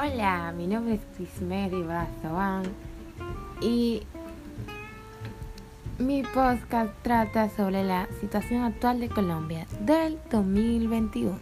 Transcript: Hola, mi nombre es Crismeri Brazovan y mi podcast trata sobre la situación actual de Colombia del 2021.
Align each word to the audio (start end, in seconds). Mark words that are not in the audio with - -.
Hola, 0.00 0.54
mi 0.56 0.68
nombre 0.68 0.94
es 0.94 1.00
Crismeri 1.16 1.82
Brazovan 1.82 2.62
y 3.60 4.04
mi 5.98 6.22
podcast 6.22 6.92
trata 7.02 7.50
sobre 7.50 7.82
la 7.82 8.06
situación 8.20 8.62
actual 8.62 9.00
de 9.00 9.08
Colombia 9.08 9.66
del 9.80 10.16
2021. 10.30 11.36